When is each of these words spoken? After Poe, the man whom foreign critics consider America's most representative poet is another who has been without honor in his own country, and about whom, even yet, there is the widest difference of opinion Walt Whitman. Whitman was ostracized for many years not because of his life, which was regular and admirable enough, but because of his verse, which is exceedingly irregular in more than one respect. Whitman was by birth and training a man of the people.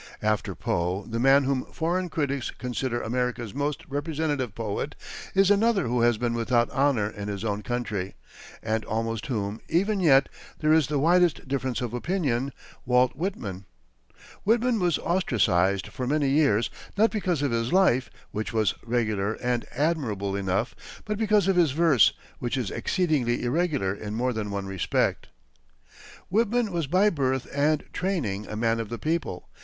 After 0.23 0.55
Poe, 0.55 1.05
the 1.07 1.19
man 1.19 1.43
whom 1.43 1.63
foreign 1.65 2.09
critics 2.09 2.49
consider 2.49 3.03
America's 3.03 3.53
most 3.53 3.83
representative 3.87 4.55
poet 4.55 4.95
is 5.35 5.51
another 5.51 5.85
who 5.87 6.01
has 6.01 6.17
been 6.17 6.33
without 6.33 6.71
honor 6.71 7.07
in 7.07 7.27
his 7.27 7.45
own 7.45 7.61
country, 7.61 8.15
and 8.63 8.83
about 8.83 9.27
whom, 9.27 9.59
even 9.69 9.99
yet, 9.99 10.27
there 10.57 10.73
is 10.73 10.87
the 10.87 10.97
widest 10.97 11.47
difference 11.47 11.81
of 11.81 11.93
opinion 11.93 12.51
Walt 12.83 13.15
Whitman. 13.15 13.65
Whitman 14.43 14.79
was 14.79 14.97
ostracized 14.97 15.85
for 15.89 16.07
many 16.07 16.29
years 16.29 16.71
not 16.97 17.11
because 17.11 17.43
of 17.43 17.51
his 17.51 17.71
life, 17.71 18.09
which 18.31 18.51
was 18.51 18.73
regular 18.83 19.33
and 19.35 19.67
admirable 19.71 20.35
enough, 20.35 20.73
but 21.05 21.19
because 21.19 21.47
of 21.47 21.55
his 21.57 21.73
verse, 21.73 22.11
which 22.39 22.57
is 22.57 22.71
exceedingly 22.71 23.43
irregular 23.43 23.93
in 23.93 24.15
more 24.15 24.33
than 24.33 24.49
one 24.49 24.65
respect. 24.65 25.27
Whitman 26.29 26.71
was 26.71 26.87
by 26.87 27.11
birth 27.11 27.45
and 27.53 27.83
training 27.93 28.47
a 28.47 28.55
man 28.55 28.79
of 28.79 28.89
the 28.89 28.97
people. 28.97 29.47